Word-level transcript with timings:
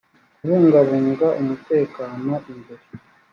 kubungabunga 0.37 1.27
umutekano 1.41 2.29
imbere 2.53 2.75